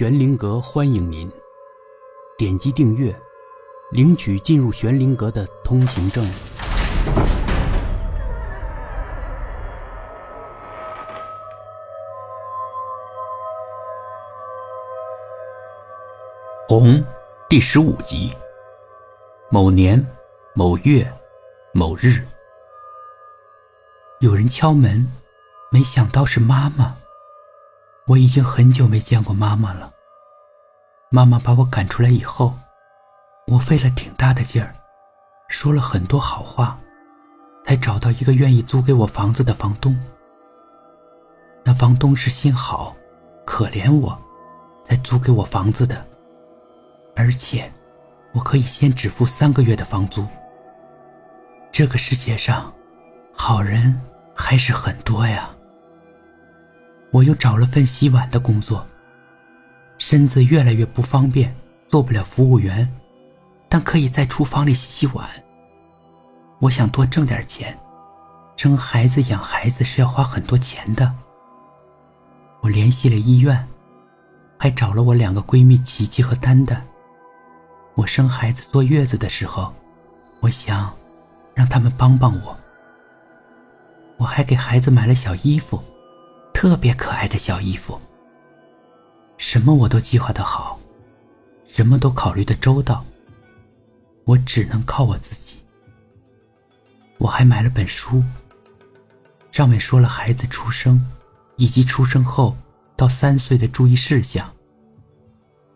[0.00, 1.30] 玄灵阁欢迎您，
[2.38, 3.14] 点击订阅，
[3.90, 6.24] 领取进入玄灵阁的通行证。
[16.66, 17.04] 红
[17.46, 18.34] 第十五集。
[19.50, 20.02] 某年
[20.54, 21.06] 某月
[21.74, 22.26] 某日，
[24.20, 25.06] 有人敲门，
[25.70, 26.96] 没想到是妈妈。
[28.06, 29.92] 我已经很久没见过妈妈了。
[31.10, 32.54] 妈妈把我赶出来以后，
[33.46, 34.74] 我费了挺大的劲儿，
[35.48, 36.78] 说了很多好话，
[37.64, 39.98] 才找到一个愿意租给我房子的房东。
[41.62, 42.96] 那房东是心好，
[43.44, 44.18] 可怜我，
[44.88, 46.04] 才租给我房子的，
[47.14, 47.70] 而且
[48.32, 50.26] 我可以先只付三个月的房租。
[51.70, 52.72] 这个世界上，
[53.32, 54.00] 好人
[54.34, 55.50] 还是很多呀。
[57.12, 58.86] 我又找了份洗碗的工作，
[59.98, 61.54] 身子越来越不方便，
[61.88, 62.88] 做不了服务员，
[63.68, 65.28] 但可以在厨房里洗洗碗。
[66.60, 67.76] 我想多挣点钱，
[68.56, 71.12] 生孩子养孩子是要花很多钱的。
[72.60, 73.66] 我联系了医院，
[74.56, 76.80] 还找了我两个闺蜜琪琪和丹丹。
[77.94, 79.74] 我生孩子坐月子的时候，
[80.38, 80.94] 我想
[81.54, 82.56] 让他们帮帮我。
[84.16, 85.82] 我还给孩子买了小衣服。
[86.60, 87.98] 特别可爱的小衣服。
[89.38, 90.78] 什么我都计划的好，
[91.66, 93.02] 什么都考虑的周到。
[94.26, 95.56] 我只能靠我自己。
[97.16, 98.22] 我还买了本书，
[99.50, 101.02] 上面说了孩子出生
[101.56, 102.54] 以及出生后
[102.94, 104.46] 到三岁的注意事项。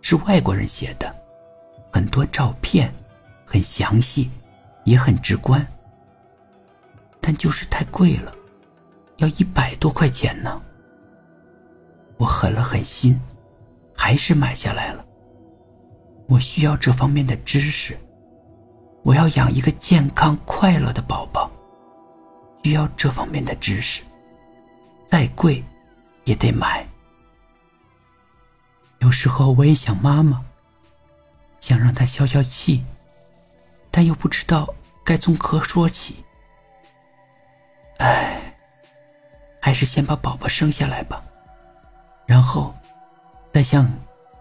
[0.00, 1.14] 是外国人写的，
[1.92, 2.92] 很多照片，
[3.46, 4.28] 很详细，
[4.82, 5.64] 也很直观。
[7.20, 8.34] 但就是太贵了，
[9.18, 10.60] 要一百多块钱呢。
[12.22, 13.20] 我狠了狠心，
[13.96, 15.04] 还是买下来了。
[16.28, 17.98] 我需要这方面的知识，
[19.02, 21.50] 我要养一个健康快乐的宝宝，
[22.62, 24.02] 需要这方面的知识，
[25.08, 25.64] 再贵
[26.22, 26.86] 也得买。
[29.00, 30.44] 有时候我也想妈妈，
[31.58, 32.84] 想让她消消气，
[33.90, 34.72] 但又不知道
[35.04, 36.24] 该从何说起。
[37.98, 38.54] 唉，
[39.60, 41.20] 还是先把宝宝生下来吧。
[42.26, 42.74] 然后，
[43.52, 43.90] 再向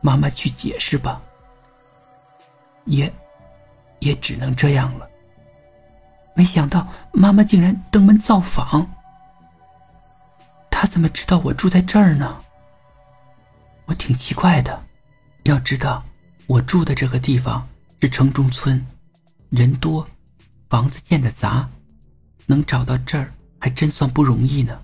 [0.00, 1.20] 妈妈去解释吧。
[2.84, 3.12] 也，
[4.00, 5.08] 也只能这样了。
[6.34, 8.88] 没想到妈妈竟然登门造访。
[10.70, 12.40] 她怎么知道我住在这儿呢？
[13.86, 14.84] 我挺奇怪的。
[15.44, 16.04] 要知道，
[16.46, 17.66] 我住的这个地方
[18.00, 18.86] 是城中村，
[19.50, 20.06] 人多，
[20.68, 21.68] 房子建的杂，
[22.46, 24.80] 能找到这儿还真算不容易呢。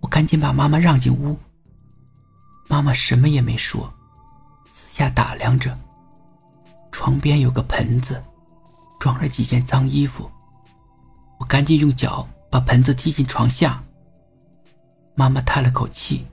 [0.00, 1.38] 我赶紧把妈妈让进屋。
[2.66, 3.92] 妈妈什么也没说，
[4.72, 5.76] 四下打量着。
[6.90, 8.22] 床边有个盆子，
[8.98, 10.30] 装了几件脏衣服。
[11.38, 13.82] 我赶紧用脚把盆子踢进床下。
[15.14, 16.26] 妈妈叹了口气，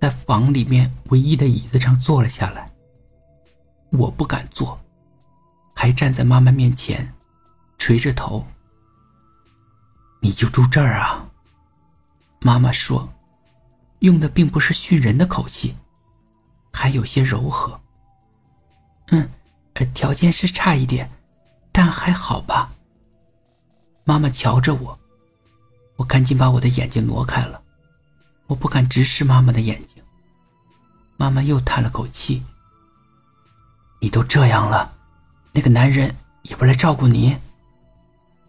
[0.00, 2.70] 在房里面唯一的椅子上坐了下来。
[3.90, 4.80] 我不敢坐，
[5.74, 7.12] 还站在妈妈面前，
[7.78, 8.44] 垂着头。
[10.20, 11.28] 你就住这儿啊？
[12.40, 13.08] 妈妈说。
[14.04, 15.74] 用的并不是训人的口气，
[16.70, 17.80] 还有些柔和。
[19.06, 19.26] 嗯，
[19.72, 21.10] 呃，条件是差一点，
[21.72, 22.70] 但还好吧。
[24.04, 24.98] 妈妈瞧着我，
[25.96, 27.62] 我赶紧把我的眼睛挪开了，
[28.46, 30.02] 我不敢直视妈妈的眼睛。
[31.16, 32.42] 妈妈又叹了口气
[34.00, 34.92] ：“你都这样了，
[35.52, 37.38] 那个男人也不来照顾你。”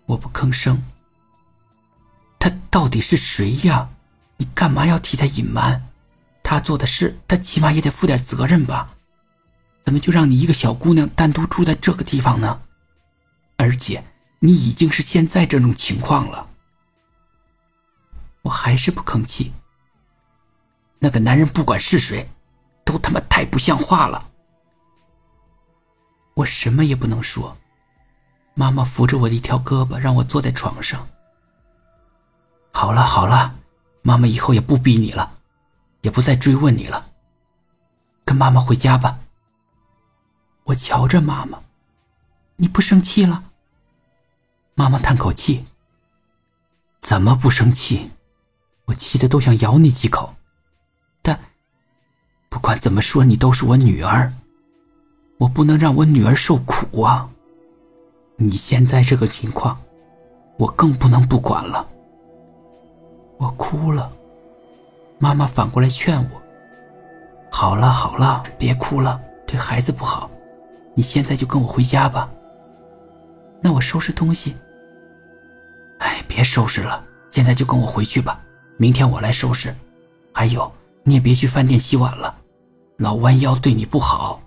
[0.06, 0.84] 我不吭声。
[2.40, 3.90] 他到底是谁呀？
[4.38, 5.81] 你干嘛要替他隐瞒？
[6.44, 8.90] 他做的事，他起码也得负点责任吧？
[9.81, 12.62] 怎么就让你一个小姑娘单独住在这个地方呢？
[13.57, 14.03] 而且
[14.40, 16.47] 你已经是现在这种情况了。
[18.41, 19.53] 我还是不吭气。
[20.99, 22.28] 那个男人不管是谁，
[22.84, 24.29] 都他妈太不像话了。
[26.34, 27.55] 我什么也不能说。
[28.53, 31.08] 妈妈扶着我的一条胳膊，让我坐在床上。
[32.72, 33.55] 好了好了。
[34.07, 35.40] 妈妈以后也不逼你了，
[36.02, 37.07] 也不再追问你了。
[38.23, 39.17] 跟妈妈回家吧。
[40.66, 41.57] 我瞧着妈妈，
[42.55, 43.46] 你不生气了？
[44.75, 45.66] 妈妈叹口气。
[47.02, 48.11] 怎么不生气？
[48.85, 50.35] 我气得都想咬你几口。
[51.23, 51.40] 但
[52.47, 54.31] 不管怎么说，你都是我女儿，
[55.40, 57.28] 我不能让我女儿受苦啊。
[58.35, 59.81] 你现在这个情况，
[60.59, 61.90] 我更不能不管了。
[63.37, 64.11] 我哭了，
[65.20, 66.41] 妈妈反过来劝我
[67.52, 70.29] ：“好了好了，别哭了，对孩子不好。
[70.93, 72.29] 你现在就跟我回家吧。
[73.61, 74.55] 那我收拾东西。
[75.99, 78.41] 哎，别收拾了，现在就跟我回去吧。
[78.78, 79.76] 明天我来收拾。
[80.34, 80.72] 还有，
[81.03, 82.35] 你也别去饭店洗碗了，
[82.97, 84.41] 老弯腰对你不好。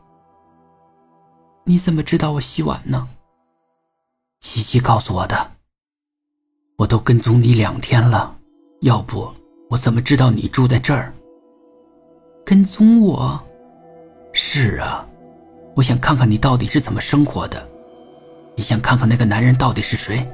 [1.64, 3.08] 你怎么知道我洗碗呢？
[4.40, 5.52] 琪琪告诉我的。
[6.76, 8.37] 我都跟踪你两天了，
[8.80, 9.28] 要不
[9.68, 11.12] 我怎么知道你住在这儿？
[12.46, 13.40] 跟踪我？
[14.32, 15.04] 是啊，
[15.74, 17.68] 我想看看你到底是怎么生活的，
[18.54, 20.24] 也想看看那个男人到底是谁。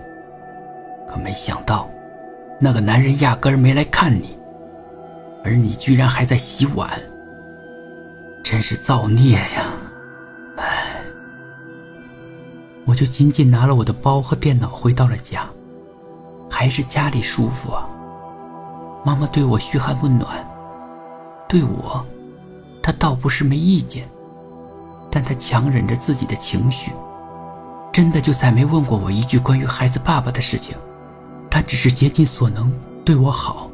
[1.08, 1.88] 可没想到，
[2.60, 4.36] 那个男人压根儿没来看你，
[5.42, 6.90] 而你居然还在洗碗，
[8.42, 9.64] 真是造孽呀！
[10.56, 11.00] 唉，
[12.84, 15.48] 我就仅仅拿了我的包和电脑回到了家，
[16.50, 17.88] 还是家里舒服啊。
[19.04, 20.44] 妈妈对我嘘寒问暖，
[21.46, 22.04] 对我，
[22.82, 24.08] 她倒不是没意见，
[25.10, 26.90] 但她强忍着自己的情绪，
[27.92, 30.74] 真的就再没问过我一句关于孩子爸爸的事情。
[31.50, 32.72] 她只是竭尽所能
[33.04, 33.70] 对我好，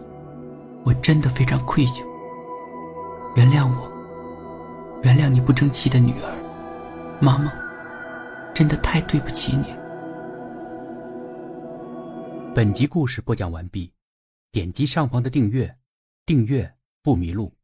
[0.85, 2.03] 我真的非常愧疚。
[3.37, 3.89] 原谅我，
[5.03, 6.29] 原谅你不争气的女儿，
[7.21, 7.53] 妈妈，
[8.53, 9.67] 真的太对不起你。
[12.53, 13.93] 本集故事播讲完毕，
[14.53, 15.79] 点击上方的订阅，
[16.27, 17.55] 订阅不迷路。